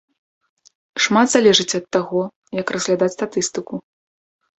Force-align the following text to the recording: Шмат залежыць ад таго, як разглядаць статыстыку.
Шмат 1.03 1.27
залежыць 1.33 1.77
ад 1.79 1.85
таго, 1.97 2.21
як 2.61 2.67
разглядаць 2.77 3.11
статыстыку. 3.17 3.75